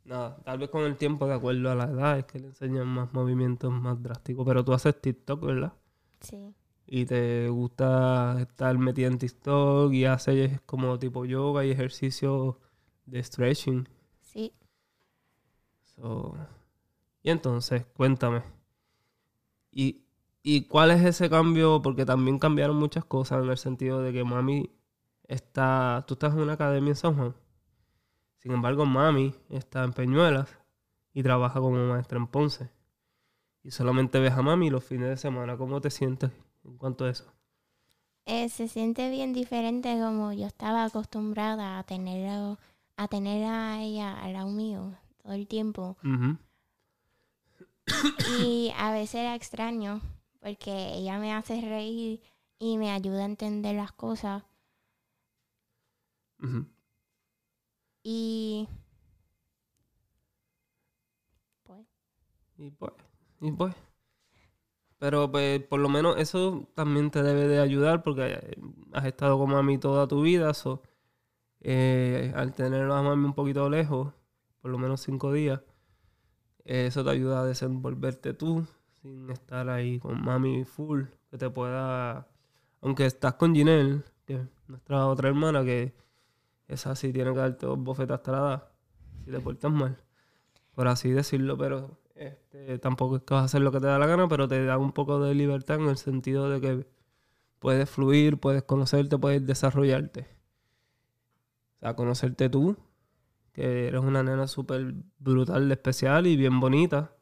Nada, 0.04 0.36
tal 0.44 0.58
vez 0.58 0.70
con 0.70 0.82
el 0.84 0.96
tiempo, 0.96 1.26
de 1.26 1.34
acuerdo 1.34 1.70
a 1.70 1.74
la 1.74 1.84
edad, 1.84 2.18
es 2.18 2.24
que 2.26 2.38
le 2.38 2.46
enseñan 2.46 2.86
más 2.88 3.12
movimientos 3.12 3.72
más 3.72 4.02
drásticos. 4.02 4.44
Pero 4.46 4.64
tú 4.64 4.72
haces 4.72 5.00
TikTok, 5.00 5.44
¿verdad? 5.44 5.72
Sí, 6.20 6.54
Y 6.86 7.06
te 7.06 7.48
gusta 7.48 8.36
estar 8.40 8.78
metida 8.78 9.08
en 9.08 9.18
TikTok 9.18 9.92
y 9.92 10.04
haces 10.04 10.60
como 10.66 10.98
tipo 10.98 11.24
yoga 11.24 11.64
y 11.64 11.70
ejercicio 11.72 12.60
de 13.06 13.22
stretching. 13.22 13.88
sí. 14.20 14.52
So, 15.96 16.36
y 17.22 17.30
entonces, 17.30 17.84
cuéntame. 17.96 18.42
¿Y, 19.72 20.04
¿Y 20.42 20.62
cuál 20.68 20.92
es 20.92 21.04
ese 21.04 21.28
cambio? 21.28 21.82
Porque 21.82 22.06
también 22.06 22.38
cambiaron 22.38 22.76
muchas 22.76 23.04
cosas 23.04 23.42
en 23.42 23.50
el 23.50 23.58
sentido 23.58 24.00
de 24.00 24.12
que 24.12 24.22
mami 24.22 24.70
está. 25.26 26.04
Tú 26.06 26.14
estás 26.14 26.34
en 26.34 26.40
una 26.40 26.52
academia 26.52 26.90
en 26.90 26.96
San 26.96 27.16
Juan. 27.16 27.34
Sin 28.36 28.52
embargo, 28.52 28.86
mami 28.86 29.34
está 29.50 29.82
en 29.82 29.92
Peñuelas 29.92 30.56
y 31.12 31.22
trabaja 31.24 31.60
como 31.60 31.84
maestra 31.88 32.18
en 32.18 32.28
Ponce. 32.28 32.70
Y 33.64 33.72
solamente 33.72 34.20
ves 34.20 34.34
a 34.34 34.42
mami 34.42 34.70
los 34.70 34.84
fines 34.84 35.08
de 35.08 35.16
semana. 35.16 35.56
¿Cómo 35.56 35.80
te 35.80 35.90
sientes 35.90 36.30
en 36.66 36.76
cuanto 36.76 37.04
a 37.04 37.10
eso? 37.10 37.32
Eh, 38.26 38.48
se 38.50 38.68
siente 38.68 39.08
bien 39.10 39.32
diferente 39.32 39.98
como 39.98 40.32
yo 40.32 40.46
estaba 40.46 40.84
acostumbrada 40.84 41.78
a 41.78 41.84
tenerlo, 41.84 42.58
a 42.96 43.08
tener 43.08 43.44
a 43.44 43.80
ella 43.82 44.20
al 44.22 44.34
lado 44.34 44.48
mío 44.50 44.94
todo 45.22 45.32
el 45.32 45.46
tiempo. 45.48 45.96
Y 48.24 48.72
a 48.76 48.90
veces 48.92 49.16
era 49.16 49.34
extraño 49.34 50.00
porque 50.40 50.94
ella 50.94 51.18
me 51.18 51.32
hace 51.32 51.60
reír 51.60 52.20
y 52.58 52.78
me 52.78 52.90
ayuda 52.90 53.22
a 53.22 53.26
entender 53.26 53.74
las 53.76 53.92
cosas. 53.92 54.42
Y 58.02 58.68
pues, 61.64 61.86
Y 62.58 62.70
pues, 62.70 62.92
y 63.40 63.50
pues. 63.52 63.74
Pero 64.98 65.30
pues 65.30 65.62
por 65.62 65.80
lo 65.80 65.88
menos 65.88 66.16
eso 66.18 66.68
también 66.74 67.10
te 67.10 67.22
debe 67.22 67.48
de 67.48 67.60
ayudar 67.60 68.02
porque 68.02 68.26
eh, 68.32 68.56
has 68.92 69.04
estado 69.04 69.38
con 69.38 69.50
mami 69.50 69.78
toda 69.78 70.08
tu 70.08 70.22
vida. 70.22 70.54
So, 70.54 70.82
eh, 71.60 72.32
al 72.34 72.54
tener 72.54 72.90
a 72.90 73.02
mami 73.02 73.24
un 73.26 73.34
poquito 73.34 73.68
lejos, 73.68 74.14
por 74.60 74.70
lo 74.70 74.78
menos 74.78 75.02
cinco 75.02 75.32
días, 75.32 75.60
eh, 76.64 76.86
eso 76.86 77.04
te 77.04 77.10
ayuda 77.10 77.40
a 77.40 77.44
desenvolverte 77.44 78.34
tú 78.34 78.66
sin 79.02 79.30
estar 79.30 79.68
ahí 79.68 79.98
con 80.00 80.22
mami 80.22 80.64
full, 80.64 81.04
que 81.30 81.38
te 81.38 81.50
pueda, 81.50 82.28
aunque 82.80 83.06
estás 83.06 83.34
con 83.34 83.54
Ginelle, 83.54 84.02
que 84.24 84.34
es 84.34 84.48
nuestra 84.66 85.06
otra 85.06 85.28
hermana, 85.28 85.64
que 85.64 85.94
esa 86.68 86.96
sí 86.96 87.12
tiene 87.12 87.32
que 87.32 87.38
darte 87.38 87.66
dos 87.66 87.78
bofetas 87.78 88.22
tradas 88.22 88.62
si 89.24 89.30
te 89.30 89.40
portas 89.40 89.70
mal, 89.70 89.96
por 90.74 90.88
así 90.88 91.10
decirlo, 91.10 91.56
pero 91.56 91.98
este, 92.16 92.78
tampoco 92.78 93.16
es 93.16 93.22
que 93.22 93.34
vas 93.34 93.42
a 93.42 93.44
hacer 93.44 93.60
lo 93.60 93.70
que 93.70 93.80
te 93.80 93.86
da 93.86 93.98
la 93.98 94.06
gana, 94.06 94.28
pero 94.28 94.48
te 94.48 94.64
da 94.64 94.78
un 94.78 94.92
poco 94.92 95.20
de 95.20 95.34
libertad 95.34 95.76
en 95.76 95.88
el 95.88 95.98
sentido 95.98 96.48
de 96.50 96.60
que 96.60 96.86
puedes 97.58 97.88
fluir, 97.90 98.38
puedes 98.38 98.62
conocerte, 98.62 99.18
puedes 99.18 99.46
desarrollarte. 99.46 100.26
O 101.76 101.78
sea, 101.80 101.94
conocerte 101.94 102.48
tú, 102.48 102.76
que 103.52 103.88
eres 103.88 104.00
una 104.00 104.22
nena 104.22 104.46
súper 104.46 104.94
brutal, 105.18 105.70
especial 105.70 106.26
y 106.26 106.36
bien 106.36 106.58
bonita. 106.58 107.12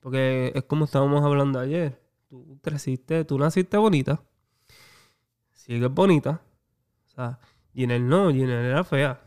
Porque 0.00 0.52
es 0.54 0.64
como 0.64 0.84
estábamos 0.86 1.22
hablando 1.24 1.58
ayer. 1.58 2.00
Tú 2.28 2.58
creciste, 2.62 3.24
tú 3.24 3.38
naciste 3.38 3.76
bonita. 3.76 4.22
Sigues 5.52 5.92
bonita. 5.92 6.40
O 7.06 7.10
sea, 7.10 7.38
Ginelle 7.74 8.04
no, 8.04 8.30
Ginelle 8.30 8.68
era 8.68 8.84
fea. 8.84 9.20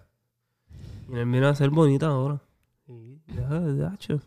Ginelle 1.07 1.29
viene 1.29 1.47
a 1.47 1.55
ser 1.55 1.69
bonita 1.69 2.07
ahora. 2.07 2.41
Y 2.87 3.21
ya, 3.35 3.93
hecho. 3.93 4.21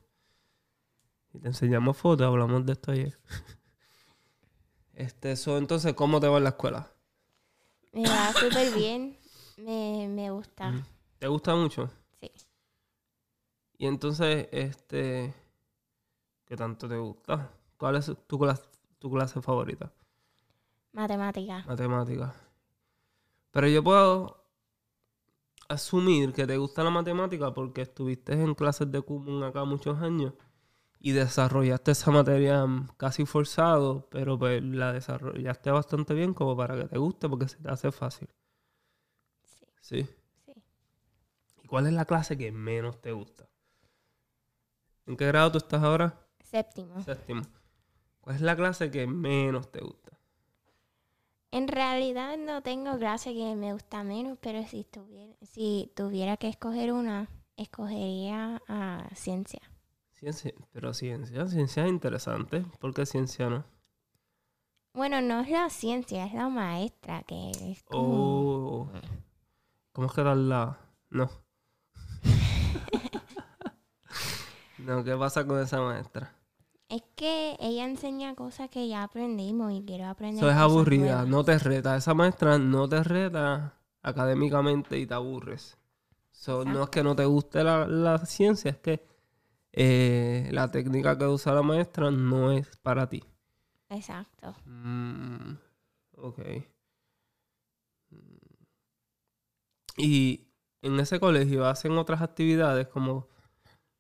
Y 1.37 1.40
te 1.40 1.49
enseñamos 1.49 1.99
fotos, 1.99 2.26
hablamos 2.26 2.64
de 2.64 2.73
esto 2.73 2.93
ayer. 2.93 3.19
Este, 4.95 5.33
eso, 5.33 5.59
entonces, 5.59 5.93
¿cómo 5.93 6.21
te 6.21 6.26
va 6.26 6.38
en 6.38 6.45
la 6.45 6.49
escuela? 6.49 6.90
Me 7.93 8.09
va 8.09 8.33
súper 8.33 8.73
bien. 8.75 9.19
Me, 9.59 10.09
me 10.09 10.31
gusta. 10.31 10.71
Ujú. 10.71 10.78
¿Te 11.19 11.26
gusta 11.26 11.55
mucho? 11.55 11.90
Sí. 12.19 12.33
Y 13.76 13.87
entonces, 13.87 14.49
este, 14.52 15.35
¿qué 16.47 16.57
tanto 16.57 16.88
te 16.88 16.97
gusta? 16.97 17.52
¿Cuál 17.76 17.97
es 17.97 18.11
tu 18.26 18.38
clase, 18.38 18.62
tu 18.99 19.11
clase 19.11 19.43
favorita? 19.43 19.93
Matemática. 20.93 21.62
Matemática. 21.69 22.35
Pero 23.50 23.69
yo 23.69 23.85
puedo 23.85 24.47
asumir 25.69 26.33
que 26.33 26.47
te 26.47 26.57
gusta 26.57 26.83
la 26.83 26.88
matemática 26.88 27.52
porque 27.52 27.83
estuviste 27.83 28.33
en 28.33 28.55
clases 28.55 28.90
de 28.90 29.02
común 29.02 29.43
acá 29.43 29.64
muchos 29.64 30.00
años 30.00 30.33
y 30.99 31.12
desarrollaste 31.12 31.93
esa 31.93 32.11
materia 32.11 32.67
mm, 32.67 32.88
casi 32.97 33.26
forzado, 33.26 34.09
pero 34.11 34.38
pues 34.38 34.62
la 34.62 34.93
desarrollaste 34.93 35.71
bastante 35.71 36.15
bien 36.15 36.35
como 36.35 36.57
para 36.57 36.76
que 36.76 36.88
te 36.88 36.99
guste 36.99 37.29
porque 37.29 37.49
se 37.49 37.59
te 37.59 37.71
hace 37.71 37.93
fácil. 37.93 38.29
Sí. 39.45 39.67
Sí. 39.81 40.09
Sí. 40.45 40.53
¿Y 41.62 41.67
cuál 41.67 41.87
es 41.87 41.93
la 41.93 42.05
clase 42.05 42.37
que 42.37 42.50
menos 42.53 43.00
te 43.00 43.12
gusta? 43.12 43.49
¿En 45.07 45.17
qué 45.17 45.26
grado 45.26 45.53
tú 45.53 45.59
estás 45.59 45.83
ahora? 45.83 46.26
Séptimo. 46.43 47.00
Séptimo. 47.03 47.43
¿Cuál 48.21 48.37
es 48.37 48.43
la 48.43 48.57
clase 48.57 48.91
que 48.91 49.07
menos 49.07 49.71
te 49.71 49.81
gusta? 49.81 50.19
En 51.53 51.69
realidad 51.69 52.37
no 52.37 52.62
tengo 52.62 52.99
clase 52.99 53.33
que 53.33 53.55
me 53.55 53.73
gusta 53.73 54.03
menos, 54.03 54.37
pero 54.41 54.67
si 54.67 54.85
tuviera, 54.85 55.37
si 55.43 55.93
tuviera 55.95 56.37
que 56.37 56.49
escoger 56.49 56.93
una, 56.93 57.29
escogería 57.57 58.61
a 58.69 59.09
ciencia. 59.15 59.61
Ciencia, 60.19 60.55
pero 60.73 60.95
ciencia, 60.95 61.47
ciencia 61.47 61.85
es 61.85 61.91
interesante. 61.91 62.65
¿Por 62.81 62.95
qué 62.95 63.05
ciencia 63.05 63.51
no? 63.51 63.65
Bueno, 64.95 65.21
no 65.21 65.41
es 65.41 65.51
la 65.51 65.69
ciencia, 65.69 66.25
es 66.25 66.33
la 66.33 66.49
maestra, 66.49 67.23
que 67.25 67.51
es 67.51 67.83
como... 67.83 68.81
Oh, 68.81 68.91
¿Cómo 69.93 70.07
es 70.07 70.15
que 70.15 70.23
tal 70.23 70.49
la? 70.49 70.79
No. 71.11 71.29
no, 74.79 75.05
¿qué 75.05 75.15
pasa 75.17 75.47
con 75.47 75.61
esa 75.61 75.83
maestra? 75.83 76.35
Es 76.89 77.03
que 77.15 77.55
ella 77.61 77.85
enseña 77.85 78.35
cosas 78.35 78.71
que 78.71 78.89
ya 78.89 79.03
aprendimos 79.03 79.71
y 79.75 79.85
quiero 79.85 80.07
aprender. 80.07 80.39
Eso 80.39 80.51
es 80.51 80.57
aburrida, 80.57 81.05
nuevas. 81.05 81.29
no 81.29 81.45
te 81.45 81.59
reta. 81.59 81.95
Esa 81.95 82.15
maestra 82.15 82.59
no 82.59 82.89
te 82.89 83.03
reta 83.03 83.75
académicamente 84.03 84.99
y 84.99 85.07
te 85.07 85.13
aburres. 85.13 85.77
So, 86.31 86.65
no 86.65 86.85
es 86.85 86.89
que 86.89 87.03
no 87.03 87.15
te 87.15 87.27
guste 87.27 87.63
la, 87.63 87.87
la 87.87 88.25
ciencia, 88.25 88.71
es 88.71 88.79
que 88.79 89.16
eh, 89.78 90.49
la 90.52 90.71
técnica 90.71 91.18
que 91.18 91.26
usa 91.26 91.52
la 91.52 91.62
maestra 91.62 92.11
no 92.11 92.50
es 92.50 92.76
para 92.78 93.09
ti. 93.11 93.23
Exacto. 93.90 94.54
Mm, 94.64 95.59
ok. 96.16 96.38
Mm. 98.11 98.37
Y 99.99 100.49
en 100.80 100.99
ese 100.99 101.21
colegio 101.21 101.66
hacen 101.66 101.92
otras 101.99 102.23
actividades 102.23 102.88
como 102.88 103.28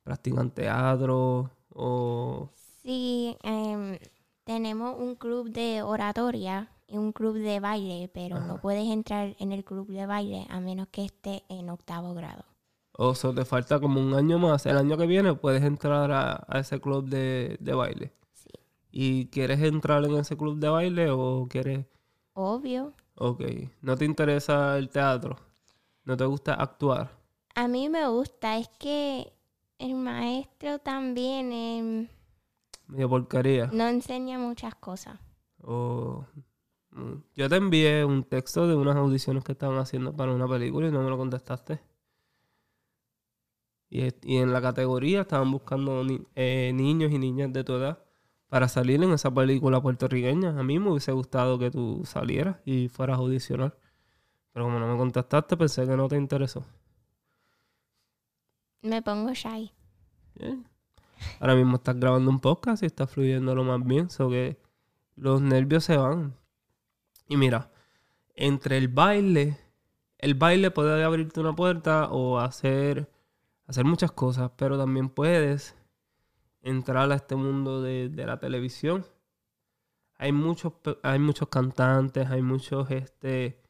practican 0.02 0.50
teatro 0.50 1.50
o... 1.74 2.50
Sí, 2.82 3.36
em, 3.42 3.98
tenemos 4.44 4.98
un 4.98 5.14
club 5.16 5.50
de 5.50 5.82
oratoria 5.82 6.70
y 6.86 6.96
un 6.96 7.12
club 7.12 7.36
de 7.36 7.60
baile, 7.60 8.10
pero 8.14 8.40
no 8.40 8.60
puedes 8.62 8.86
entrar 8.88 9.36
en 9.38 9.52
el 9.52 9.62
club 9.62 9.88
de 9.88 10.06
baile 10.06 10.46
a 10.48 10.58
menos 10.60 10.88
que 10.88 11.04
esté 11.04 11.42
en 11.50 11.68
octavo 11.68 12.14
grado. 12.14 12.44
O 12.98 13.14
so, 13.14 13.34
te 13.34 13.44
falta 13.44 13.78
como 13.80 14.00
un 14.00 14.14
año 14.14 14.38
más. 14.38 14.64
El 14.66 14.76
año 14.78 14.96
que 14.96 15.06
viene 15.06 15.34
puedes 15.34 15.62
entrar 15.62 16.10
a, 16.12 16.44
a 16.48 16.58
ese 16.60 16.80
club 16.80 17.04
de, 17.08 17.56
de 17.60 17.74
baile. 17.74 18.12
Sí. 18.32 18.48
¿Y 18.90 19.26
quieres 19.26 19.60
entrar 19.60 20.04
en 20.04 20.14
ese 20.16 20.36
club 20.36 20.58
de 20.58 20.68
baile 20.68 21.10
o 21.10 21.46
quieres...? 21.48 21.84
Obvio. 22.34 22.94
Ok. 23.16 23.42
¿No 23.82 23.96
te 23.96 24.04
interesa 24.06 24.78
el 24.78 24.88
teatro? 24.88 25.36
¿No 26.04 26.16
te 26.16 26.24
gusta 26.24 26.54
actuar? 26.54 27.10
A 27.54 27.68
mí 27.68 27.88
me 27.88 28.06
gusta, 28.08 28.58
es 28.58 28.68
que 28.78 29.32
el 29.78 29.94
maestro 29.94 30.78
también 30.78 31.52
em, 31.52 32.08
Medio 32.86 33.08
porquería. 33.08 33.68
no 33.72 33.88
enseña 33.88 34.38
muchas 34.38 34.74
cosas. 34.74 35.18
O... 35.62 36.24
mm, 36.92 37.14
Yo 37.34 37.48
te 37.48 37.56
envié 37.56 38.04
un 38.04 38.24
texto 38.24 38.66
de 38.68 38.74
unas 38.76 38.96
audiciones 38.96 39.44
que 39.44 39.52
estaban 39.52 39.78
haciendo 39.78 40.14
para 40.14 40.32
una 40.32 40.46
película 40.48 40.88
y 40.88 40.92
no 40.92 41.02
me 41.02 41.10
lo 41.10 41.16
contestaste. 41.18 41.80
Y, 43.88 44.08
en 44.36 44.52
la 44.52 44.60
categoría 44.60 45.22
estaban 45.22 45.50
buscando 45.50 46.02
ni- 46.04 46.22
eh, 46.34 46.72
niños 46.74 47.12
y 47.12 47.18
niñas 47.18 47.52
de 47.52 47.64
tu 47.64 47.74
edad 47.74 48.02
para 48.48 48.68
salir 48.68 49.02
en 49.02 49.12
esa 49.12 49.32
película 49.32 49.80
puertorriqueña. 49.80 50.58
A 50.58 50.62
mí 50.62 50.78
me 50.78 50.90
hubiese 50.90 51.12
gustado 51.12 51.58
que 51.58 51.70
tú 51.70 52.02
salieras 52.04 52.56
y 52.64 52.88
fueras 52.88 53.18
a 53.18 53.20
audicionar. 53.20 53.78
Pero 54.52 54.66
como 54.66 54.78
no 54.78 54.90
me 54.90 54.96
contestaste, 54.98 55.56
pensé 55.56 55.86
que 55.86 55.96
no 55.96 56.08
te 56.08 56.16
interesó. 56.16 56.64
Me 58.82 59.02
pongo 59.02 59.32
shy. 59.34 59.72
Bien. 60.34 60.66
Ahora 61.40 61.54
mismo 61.54 61.76
estás 61.76 61.98
grabando 61.98 62.30
un 62.30 62.40
podcast 62.40 62.82
y 62.82 62.86
está 62.86 63.06
fluyendo 63.06 63.54
lo 63.54 63.64
más 63.64 63.84
bien, 63.84 64.10
so 64.10 64.28
que 64.30 64.58
los 65.16 65.40
nervios 65.40 65.84
se 65.84 65.96
van. 65.96 66.34
Y 67.28 67.36
mira, 67.36 67.70
entre 68.34 68.78
el 68.78 68.88
baile, 68.88 69.58
el 70.18 70.34
baile 70.34 70.70
puede 70.70 71.02
abrirte 71.02 71.40
una 71.40 71.54
puerta 71.54 72.10
o 72.10 72.38
hacer, 72.38 73.10
hacer 73.66 73.84
muchas 73.84 74.12
cosas, 74.12 74.50
pero 74.56 74.78
también 74.78 75.08
puedes 75.08 75.76
entrar 76.62 77.10
a 77.10 77.16
este 77.16 77.36
mundo 77.36 77.82
de, 77.82 78.10
la 78.14 78.38
televisión. 78.38 79.06
Hay 80.18 80.32
muchos, 80.32 80.72
hay 81.02 81.18
muchos 81.18 81.48
cantantes, 81.48 82.28
hay 82.30 82.42
muchos 82.42 82.90
este, 82.90 83.62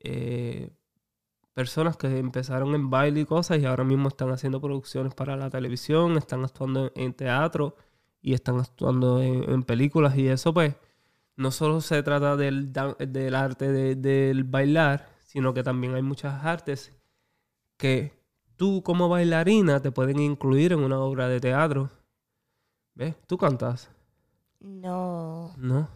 eh, 0.00 0.70
personas 1.52 1.96
que 1.96 2.18
empezaron 2.18 2.74
en 2.74 2.90
baile 2.90 3.20
y 3.20 3.24
cosas 3.26 3.58
y 3.58 3.66
ahora 3.66 3.84
mismo 3.84 4.08
están 4.08 4.30
haciendo 4.30 4.60
producciones 4.60 5.14
para 5.14 5.36
la 5.36 5.50
televisión, 5.50 6.16
están 6.16 6.44
actuando 6.44 6.90
en, 6.94 7.12
teatro 7.12 7.76
y 8.22 8.34
están 8.34 8.58
actuando 8.60 9.20
en, 9.20 9.62
películas 9.64 10.16
y 10.16 10.28
eso 10.28 10.54
pues 10.54 10.76
no 11.36 11.50
solo 11.50 11.80
se 11.80 12.02
trata 12.02 12.36
del, 12.36 12.72
arte 13.34 13.72
de- 13.72 13.94
del 13.94 14.44
bailar, 14.44 15.08
sino 15.22 15.54
que 15.54 15.62
también 15.62 15.94
hay 15.94 16.02
muchas 16.02 16.44
artes 16.44 16.94
que 17.76 18.19
tú 18.60 18.82
como 18.82 19.08
bailarina 19.08 19.80
te 19.80 19.90
pueden 19.90 20.20
incluir 20.20 20.74
en 20.74 20.80
una 20.80 21.00
obra 21.00 21.28
de 21.28 21.40
teatro. 21.40 21.88
¿Ves? 22.94 23.16
¿Tú 23.26 23.38
cantas? 23.38 23.90
No. 24.60 25.54
No. 25.56 25.88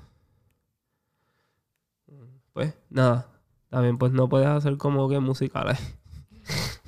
Pues 2.55 2.75
nada. 2.89 3.29
También 3.69 3.99
pues 3.99 4.13
no 4.13 4.31
puedes 4.31 4.49
hacer 4.49 4.79
como 4.79 5.11
que 5.11 5.21
musicales. 5.21 5.79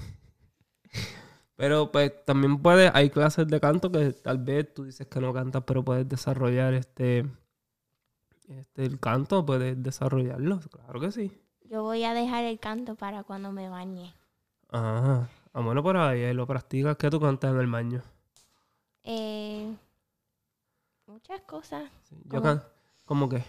pero 1.56 1.92
pues 1.92 2.24
también 2.24 2.62
puedes, 2.62 2.90
hay 2.94 3.10
clases 3.10 3.46
de 3.46 3.60
canto 3.60 3.92
que 3.92 4.12
tal 4.12 4.38
vez 4.38 4.72
tú 4.72 4.84
dices 4.84 5.06
que 5.08 5.20
no 5.20 5.34
cantas, 5.34 5.64
pero 5.66 5.84
puedes 5.84 6.08
desarrollar 6.08 6.72
este, 6.72 7.26
este 8.48 8.86
el 8.86 8.98
canto, 8.98 9.44
puedes 9.44 9.82
desarrollarlo, 9.82 10.58
claro 10.60 11.00
que 11.00 11.12
sí. 11.12 11.38
Yo 11.68 11.82
voy 11.82 12.02
a 12.04 12.14
dejar 12.14 12.44
el 12.44 12.58
canto 12.58 12.94
para 12.94 13.24
cuando 13.24 13.52
me 13.52 13.68
bañe. 13.68 14.14
Ajá. 14.70 15.28
Ah, 15.58 15.62
bueno, 15.62 15.82
por 15.82 15.96
ahí, 15.96 16.34
lo 16.34 16.46
practicas, 16.46 16.98
que 16.98 17.08
tú 17.08 17.18
cantas 17.18 17.50
en 17.50 17.58
el 17.60 17.66
baño. 17.66 18.02
Eh, 19.04 19.74
muchas 21.06 21.40
cosas, 21.46 21.90
Sí, 22.02 22.14
Yo 22.24 22.42
¿Cómo? 23.06 23.28
can 23.30 23.42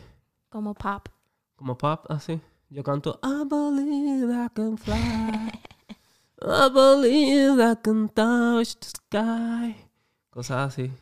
como 0.48 0.74
pop. 0.74 1.10
como 1.58 1.78
pop, 1.78 2.06
así. 2.10 2.40
Yo 2.70 2.82
canto 2.82 3.20
I 3.22 3.44
believe 3.46 4.34
I 4.34 4.48
can 4.54 4.78
fly. 4.78 5.52
I 6.42 6.70
believe 6.74 7.62
I 7.62 7.76
can 7.84 8.08
touch 8.08 8.76
the 8.80 8.88
sky. 8.88 9.76
Cosas 10.30 10.70
así. 10.70 10.94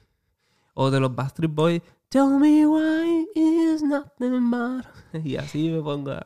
O 0.74 0.90
de 0.90 1.00
los 1.00 1.14
Backstreet 1.16 1.54
Boys, 1.54 1.82
Tell 2.10 2.40
me 2.40 2.66
why 2.66 3.28
is 3.36 3.84
nothing 3.84 4.50
but... 4.50 4.88
Y 5.24 5.38
así 5.38 5.70
me 5.70 5.84
pongo 5.84 6.14
a... 6.14 6.26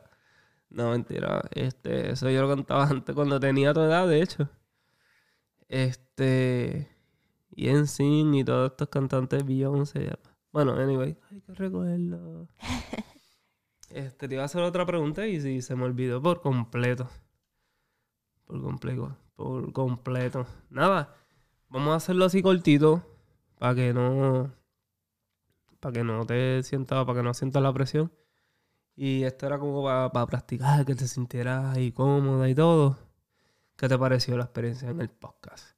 No, 0.70 0.88
mentira. 0.92 1.42
Este, 1.50 2.12
eso 2.12 2.30
yo 2.30 2.40
lo 2.40 2.48
cantaba 2.48 2.86
antes 2.86 3.14
cuando 3.14 3.38
tenía 3.38 3.74
tu 3.74 3.80
edad, 3.80 4.08
de 4.08 4.22
hecho. 4.22 4.48
Este... 5.70 6.88
Y 7.52 7.68
en 7.68 7.86
sin 7.86 8.34
y 8.34 8.44
todos 8.44 8.72
estos 8.72 8.88
cantantes 8.88 9.44
Beyoncé. 9.44 10.18
Bueno, 10.52 10.72
anyway. 10.72 11.16
Ay, 11.30 11.40
qué 11.40 11.54
recuerdo. 11.54 12.48
Este, 13.90 14.28
te 14.28 14.34
iba 14.34 14.44
a 14.44 14.46
hacer 14.46 14.62
otra 14.62 14.86
pregunta 14.86 15.26
y 15.26 15.40
sí, 15.40 15.62
se 15.62 15.74
me 15.74 15.82
olvidó 15.82 16.22
por 16.22 16.40
completo. 16.40 17.08
Por 18.46 18.62
completo. 18.62 19.16
Por 19.34 19.72
completo. 19.72 20.46
Nada. 20.70 21.12
Vamos 21.68 21.94
a 21.94 21.96
hacerlo 21.96 22.24
así 22.24 22.40
cortito. 22.40 23.02
Para 23.58 23.74
que 23.74 23.92
no. 23.92 24.52
Para 25.80 25.92
que 25.92 26.04
no 26.04 26.24
te 26.24 26.62
sientas. 26.62 27.04
Para 27.04 27.18
que 27.18 27.24
no 27.24 27.34
sientas 27.34 27.62
la 27.62 27.72
presión. 27.72 28.12
Y 28.94 29.24
esto 29.24 29.46
era 29.46 29.58
como 29.58 29.82
para, 29.82 30.26
practicar, 30.26 30.84
que 30.84 30.94
te 30.94 31.08
sintieras 31.08 31.76
ahí 31.76 31.90
cómoda 31.90 32.48
y 32.48 32.54
todo. 32.54 32.96
¿Qué 33.80 33.88
te 33.88 33.96
pareció 33.96 34.36
la 34.36 34.44
experiencia 34.44 34.90
en 34.90 35.00
el 35.00 35.08
podcast? 35.08 35.74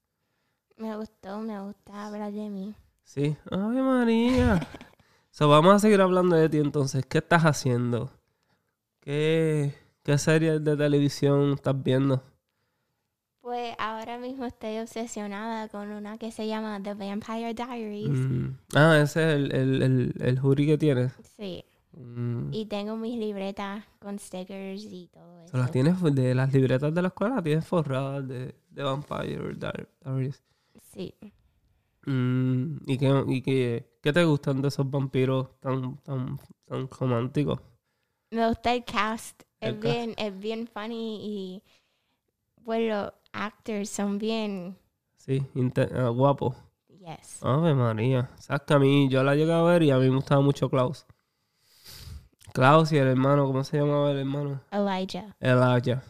Me 0.77 0.97
gustó, 0.97 1.41
me 1.41 1.61
gusta 1.61 2.09
hablar 2.09 2.33
de 2.33 2.51
mí. 2.51 2.75
Sí. 3.05 3.37
Ay, 3.49 3.81
María. 3.81 4.59
so, 5.31 5.49
vamos 5.49 5.73
a 5.73 5.79
seguir 5.79 6.01
hablando 6.01 6.35
de 6.35 6.49
ti 6.49 6.59
entonces. 6.59 7.07
¿Qué 7.07 7.19
estás 7.19 7.45
haciendo? 7.45 8.11
¿Qué, 8.99 9.77
qué 10.03 10.19
series 10.19 10.65
de 10.65 10.77
televisión 10.77 11.53
estás 11.53 11.81
viendo? 11.81 12.25
Pues 13.41 13.77
ahora 13.79 14.19
mismo 14.19 14.47
estoy 14.47 14.79
obsesionada 14.79 15.69
con 15.69 15.93
una 15.93 16.19
que 16.19 16.33
se 16.33 16.49
llama 16.49 16.83
The 16.83 16.95
Vampire 16.95 17.55
Diaries. 17.55 18.09
Mm. 18.09 18.59
Ah, 18.75 18.99
ese 19.01 19.23
es 19.23 19.37
el, 19.37 19.55
el, 19.55 19.83
el, 19.83 20.15
el 20.19 20.41
jury 20.41 20.67
que 20.67 20.77
tienes. 20.77 21.13
Sí. 21.37 21.65
Mm. 21.95 22.53
Y 22.53 22.67
tengo 22.67 22.97
mis 22.97 23.19
libretas 23.19 23.85
con 23.99 24.19
stickers 24.19 24.83
y 24.85 25.09
todo 25.13 25.43
eso. 25.43 25.57
¿Las 25.57 25.71
tienes 25.71 26.01
de 26.03 26.35
las 26.35 26.53
libretas 26.53 26.95
de 26.95 27.03
la 27.03 27.09
escuela? 27.09 27.43
¿Tienes 27.43 27.67
forradas 27.67 28.27
de, 28.27 28.55
de 28.71 28.83
Vampire 28.83 29.55
Diaries? 29.55 30.43
Sí. 30.95 31.15
Mm, 32.07 32.79
¿Y, 32.87 32.99
qué, 32.99 33.25
y 33.29 33.43
qué, 33.43 33.87
qué 34.03 34.13
te 34.13 34.25
gustan 34.25 34.63
de 34.63 34.69
esos 34.69 34.91
vampiros 34.91 35.49
tan, 35.61 35.99
tan, 35.99 36.39
tan 36.67 36.89
románticos? 36.89 37.61
Me 38.31 38.49
gusta 38.49 38.75
el 38.75 38.85
cast. 38.85 39.43
El 39.61 39.75
es, 39.75 39.81
bien, 39.81 40.15
es 40.17 40.39
bien 40.39 40.67
funny 40.67 41.21
y 41.23 41.63
bueno, 42.65 43.03
los 43.05 43.13
actors 43.33 43.91
son 43.91 44.19
bien... 44.19 44.77
Sí, 45.17 45.43
inte- 45.55 45.89
ah, 45.95 46.09
guapo. 46.09 46.55
Yes. 46.89 47.39
Ave 47.43 47.75
María. 47.75 48.31
Sabes 48.39 48.63
que 48.67 48.75
a 48.75 48.79
mí, 48.79 49.09
yo 49.09 49.23
la 49.23 49.35
llegué 49.35 49.53
a 49.53 49.63
ver 49.63 49.83
y 49.83 49.91
a 49.91 49.99
mí 49.99 50.09
me 50.09 50.17
gustaba 50.17 50.41
mucho 50.41 50.69
Klaus. 50.71 51.07
Klaus 52.53 52.93
y 52.93 52.99
el 52.99 53.09
hermano, 53.09 53.47
¿cómo 53.47 53.65
se 53.65 53.79
llamaba 53.79 54.11
el 54.11 54.19
hermano? 54.19 54.61
Elijah. 54.71 55.35
Elijah. 55.41 56.03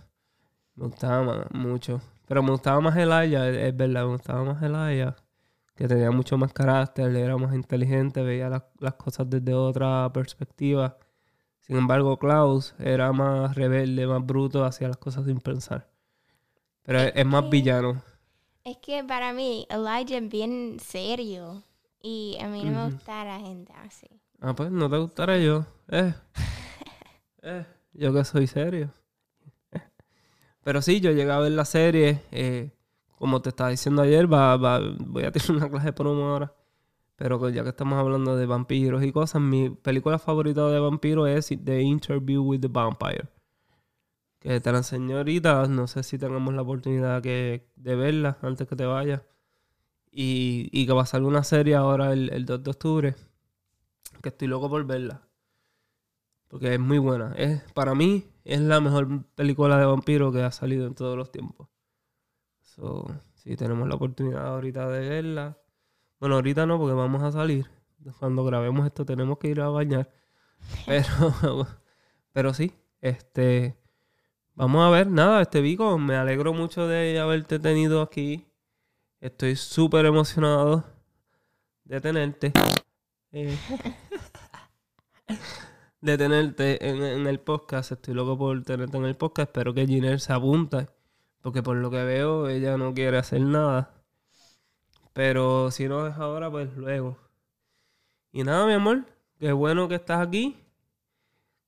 Me 0.75 0.87
gustaba 0.87 1.47
mucho. 1.53 2.01
Pero 2.27 2.43
me 2.43 2.51
gustaba 2.51 2.81
más 2.81 2.97
Elijah, 2.97 3.49
es, 3.49 3.77
verdad, 3.77 4.07
me 4.07 4.13
gustaba 4.13 4.43
más 4.43 4.61
Elijah. 4.61 5.15
Que 5.77 5.87
tenía 5.87 6.11
mucho 6.11 6.37
más 6.37 6.53
carácter, 6.53 7.15
era 7.15 7.37
más 7.37 7.55
inteligente, 7.55 8.23
veía 8.23 8.49
las, 8.49 8.65
las 8.81 8.95
cosas 8.95 9.31
desde 9.31 9.55
otra 9.55 10.13
perspectiva. 10.13 10.99
Sin 11.61 11.77
embargo, 11.77 12.19
Klaus 12.19 12.75
era 12.79 13.13
más 13.13 13.55
rebelde, 13.55 14.07
más 14.07 14.25
bruto, 14.27 14.65
hacía 14.65 14.89
las 14.89 14.97
cosas 14.97 15.25
sin 15.27 15.39
pensar. 15.39 15.89
Pero 16.83 16.99
es, 16.99 17.13
es 17.15 17.27
más 17.27 17.49
villano. 17.49 18.03
Es 18.65 18.79
que 18.79 19.05
para 19.05 19.33
mí 19.33 19.67
Elijah 19.71 20.19
es 20.19 20.29
bien 20.29 20.79
serio 20.81 21.63
y 22.03 22.37
a 22.41 22.49
mí 22.49 22.65
no 22.65 22.73
me 22.73 22.91
gusta 22.93 23.25
la 23.25 23.39
gente 23.39 23.73
así. 23.75 24.09
Ah, 24.41 24.55
pues 24.55 24.73
no 24.73 24.91
te 24.91 24.99
gustará 24.99 25.39
yo. 25.39 25.65
Eh. 25.93 26.13
Eh, 27.45 27.67
yo 27.93 28.13
que 28.15 28.25
soy 28.25 28.47
serio. 28.47 28.93
Pero 30.63 30.81
sí, 30.81 31.01
yo 31.01 31.11
llegué 31.11 31.33
a 31.33 31.41
ver 31.41 31.51
la 31.53 31.65
serie. 31.65 32.23
eh, 32.31 32.71
como 33.19 33.43
te 33.43 33.49
estaba 33.49 33.71
diciendo 33.71 34.03
ayer, 34.03 34.33
va, 34.33 34.57
va- 34.57 34.81
voy 35.01 35.25
a 35.25 35.33
tener 35.33 35.51
una 35.51 35.69
clase 35.69 35.93
por 35.93 36.07
una 36.07 36.25
hora. 36.35 36.55
Pero 37.17 37.41
que 37.41 37.53
ya 37.53 37.65
que 37.65 37.71
estamos 37.71 37.99
hablando 37.99 38.37
de 38.37 38.47
vampiros 38.47 39.03
y 39.03 39.11
cosas, 39.13 39.43
mi 39.43 39.71
película 39.71 40.21
favorita 40.21 40.69
de 40.69 40.79
vampiros 40.79 41.29
es 41.29 41.49
The 41.65 41.83
Interview 41.83 42.45
with 42.45 42.61
the 42.61 42.69
Vampire. 42.69 43.29
Que 44.39 44.61
te 44.61 44.71
la 44.73 44.83
ahorita. 45.17 45.67
No 45.67 45.89
sé 45.89 46.05
si 46.05 46.17
tengamos 46.19 46.55
la 46.55 46.63
oportunidad 46.63 47.23
que, 47.23 47.69
de 47.77 47.97
verla 47.97 48.39
antes 48.43 48.69
que 48.69 48.77
te 48.77 48.87
vayas. 48.87 49.23
Y, 50.13 50.69
y 50.73 50.87
que 50.87 50.93
va 50.93 51.03
a 51.03 51.07
salir 51.07 51.27
una 51.27 51.43
serie 51.43 51.75
ahora 51.75 52.13
el, 52.13 52.31
el 52.33 52.45
2 52.47 52.63
de 52.63 52.71
octubre 52.71 53.15
que 54.23 54.29
estoy 54.29 54.47
loco 54.49 54.71
por 54.71 54.85
verla. 54.87 55.23
Porque 56.53 56.75
es 56.75 56.79
muy 56.79 56.99
buena. 56.99 57.33
Es, 57.39 57.63
para 57.73 57.95
mí 57.95 58.31
es 58.45 58.61
la 58.61 58.79
mejor 58.79 59.25
película 59.35 59.79
de 59.79 59.87
vampiro 59.87 60.31
que 60.31 60.43
ha 60.43 60.51
salido 60.51 60.87
en 60.87 60.95
todos 60.95 61.17
los 61.17 61.33
tiempos. 61.33 61.71
So, 62.61 63.07
si 63.37 63.57
tenemos 63.57 63.89
la 63.89 63.95
oportunidad 63.95 64.49
ahorita 64.49 64.87
de 64.91 65.09
verla. 65.09 65.57
Bueno, 66.21 66.35
ahorita 66.35 66.67
no, 66.67 66.79
porque 66.79 66.93
vamos 66.93 67.23
a 67.23 67.33
salir. 67.33 67.71
Cuando 68.19 68.45
grabemos 68.45 68.85
esto 68.85 69.07
tenemos 69.07 69.39
que 69.39 69.49
ir 69.49 69.63
a 69.63 69.71
bañar. 69.71 70.13
Pero, 70.87 71.67
pero 72.33 72.55
sí, 72.55 72.73
este. 73.01 73.75
Vamos 74.55 74.87
a 74.87 74.91
ver, 74.91 75.07
nada, 75.07 75.41
este 75.41 75.63
Vico, 75.63 75.99
me 75.99 76.17
alegro 76.17 76.53
mucho 76.53 76.87
de 76.87 77.19
haberte 77.19 77.59
tenido 77.59 78.03
aquí. 78.03 78.47
Estoy 79.21 79.57
súper 79.57 80.05
emocionado 80.05 80.85
de 81.85 82.01
tenerte. 82.01 82.53
Eh, 83.33 83.59
de 86.03 86.19
tenerte 86.19 86.89
en, 86.89 87.03
en 87.03 87.27
el 87.27 87.41
podcast. 87.41 87.93
Estoy 87.93 88.13
loco 88.13 88.37
por 88.37 88.63
tenerte 88.65 88.97
en 88.97 89.05
el 89.05 89.17
podcast. 89.17 89.49
Espero 89.49 89.73
que 89.73 89.87
Giner 89.87 90.21
se 90.21 90.33
apunte. 90.33 90.89
Porque 91.41 91.63
por 91.63 91.77
lo 91.77 91.91
que 91.91 92.05
veo, 92.05 92.49
ella 92.49 92.77
no 92.77 92.93
quiere 92.93 93.19
hacer 93.19 93.41
nada. 93.41 93.95
Pero 95.13 95.71
si 95.71 95.89
no 95.89 96.07
es 96.07 96.15
ahora, 96.17 96.51
pues 96.51 96.77
luego. 96.77 97.17
Y 98.33 98.45
nada, 98.45 98.67
mi 98.67 98.75
amor. 98.75 99.05
Qué 99.39 99.53
bueno 99.53 99.89
que 99.89 99.95
estás 99.95 100.27
aquí. 100.27 100.57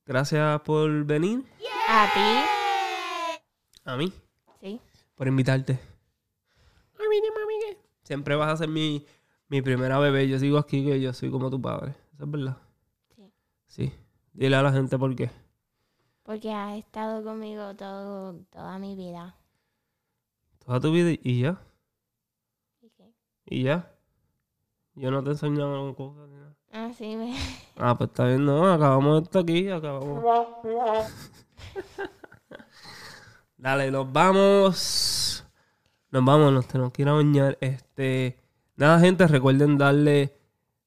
Gracias 0.05 0.61
por 0.62 1.05
venir. 1.05 1.44
¿A 1.88 2.09
ti? 2.12 3.40
A 3.85 3.97
mí. 3.97 4.12
Sí. 4.61 4.81
Por 5.14 5.29
invitarte. 5.29 5.79
Siempre 8.03 8.37
vas 8.37 8.53
a 8.53 8.57
ser 8.57 8.68
mi, 8.68 9.07
mi 9.49 9.62
primera 9.62 9.99
bebé. 9.99 10.29
Yo 10.29 10.38
sigo 10.38 10.59
aquí 10.59 10.85
que 10.85 11.01
yo 11.01 11.12
soy 11.12 11.31
como 11.31 11.51
tu 11.51 11.61
padre. 11.61 11.94
Eso 12.14 12.25
es 12.25 12.31
verdad. 12.31 12.57
Sí. 13.16 13.33
Sí. 13.66 14.04
Dile 14.35 14.57
a 14.57 14.62
la 14.62 14.73
gente 14.73 14.99
por 14.99 15.14
qué. 15.14 15.31
Porque 16.25 16.53
has 16.53 16.77
estado 16.77 17.23
conmigo 17.23 17.75
todo, 17.77 18.35
toda 18.51 18.79
mi 18.81 18.97
vida. 18.97 19.37
Toda 20.59 20.81
tu 20.81 20.90
vida 20.90 21.16
y 21.23 21.42
ya. 21.42 21.61
¿Y 22.83 22.90
qué? 22.90 23.14
Y 23.47 23.62
ya. 23.62 23.92
Yo 24.97 25.11
no 25.12 25.23
te 25.23 25.31
he 25.31 25.33
enseñado 25.33 25.94
cosas 25.94 26.29
ni 26.29 26.37
nada. 26.37 26.57
Ah, 26.73 26.90
sí, 26.97 27.14
me... 27.14 27.37
Ah, 27.77 27.97
pues 27.97 28.11
está 28.11 28.27
bien, 28.27 28.44
no. 28.44 28.73
Acabamos 28.73 29.23
esto 29.23 29.38
aquí. 29.38 29.68
Acabamos. 29.68 30.25
Dale, 33.57 33.90
nos 33.92 34.12
vamos. 34.12 35.47
Nos 36.11 36.25
vamos, 36.25 36.53
nos 36.53 36.66
tenemos 36.66 36.92
que 36.92 37.03
ir 37.03 37.09
a 37.09 37.12
bañar. 37.12 37.57
Este. 37.61 38.38
Nada, 38.75 38.99
gente, 38.99 39.29
recuerden 39.29 39.79
darle 39.79 40.37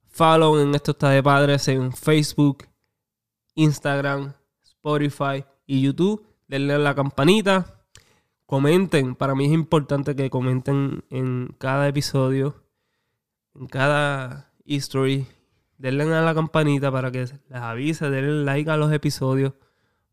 follow 0.09 0.59
en 0.59 0.75
Esto 0.75 0.91
está 0.91 1.09
de 1.11 1.23
padres 1.23 1.67
en 1.69 1.93
Facebook, 1.93 2.65
Instagram, 3.57 4.33
Spotify 4.63 5.43
y 5.65 5.81
YouTube. 5.81 6.25
Denle 6.47 6.75
a 6.75 6.77
la 6.77 6.95
campanita. 6.95 7.83
Comenten. 8.45 9.15
Para 9.15 9.35
mí 9.35 9.45
es 9.45 9.51
importante 9.51 10.15
que 10.15 10.29
comenten 10.29 11.03
en 11.09 11.53
cada 11.57 11.87
episodio, 11.87 12.63
en 13.55 13.67
cada 13.67 14.53
history. 14.63 15.27
Denle 15.77 16.03
a 16.03 16.21
la 16.21 16.33
campanita 16.33 16.91
para 16.91 17.11
que 17.11 17.21
les 17.21 17.33
avise. 17.51 18.09
Denle 18.09 18.45
like 18.45 18.69
a 18.69 18.77
los 18.77 18.93
episodios 18.93 19.53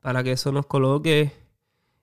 para 0.01 0.25
que 0.25 0.33
eso 0.33 0.51
nos 0.51 0.67
coloque 0.67 1.33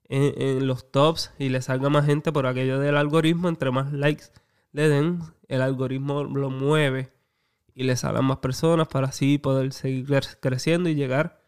en, 0.06 0.34
en 0.42 0.68
los 0.68 0.92
tops 0.92 1.34
y 1.40 1.50
le 1.50 1.62
salga 1.62 1.90
más 1.90 2.06
gente 2.06 2.32
por 2.32 2.46
aquello 2.46 2.80
del 2.80 2.98
algoritmo. 2.98 3.50
Entre 3.50 3.72
más 3.72 3.92
likes 3.92 4.26
le 4.72 4.88
den, 4.88 5.22
el 5.48 5.62
algoritmo 5.62 6.24
lo 6.24 6.50
mueve 6.50 7.12
y 7.82 7.84
le 7.84 7.96
salen 7.96 8.24
más 8.26 8.38
personas 8.38 8.88
para 8.88 9.08
así 9.08 9.40
poder 9.40 9.74
seguir 9.74 10.06
cre- 10.06 10.38
creciendo 10.40 10.88
y 10.88 10.94
llegar 10.94 11.42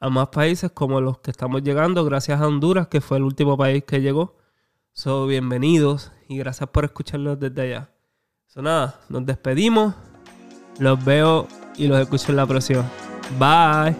a 0.00 0.08
más 0.08 0.28
países 0.28 0.70
como 0.70 1.00
los 1.00 1.18
que 1.18 1.32
estamos 1.32 1.64
llegando, 1.64 2.04
gracias 2.04 2.40
a 2.40 2.46
Honduras, 2.46 2.86
que 2.86 3.00
fue 3.00 3.16
el 3.16 3.24
último 3.24 3.56
país 3.58 3.82
que 3.84 4.00
llegó. 4.00 4.36
So, 4.92 5.26
bienvenidos 5.26 6.12
y 6.28 6.38
gracias 6.38 6.70
por 6.70 6.84
escucharnos 6.84 7.40
desde 7.40 7.62
allá. 7.62 7.90
So, 8.46 8.62
nada, 8.62 9.00
nos 9.08 9.26
despedimos. 9.26 9.94
Los 10.78 11.04
veo 11.04 11.48
y 11.76 11.88
los 11.88 11.98
escucho 11.98 12.30
en 12.30 12.36
la 12.36 12.46
próxima. 12.46 12.84
Bye. 13.40 13.96